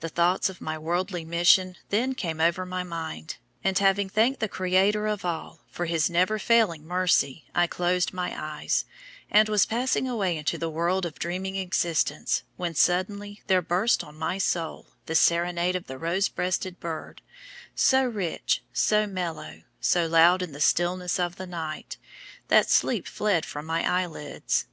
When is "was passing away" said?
9.50-10.38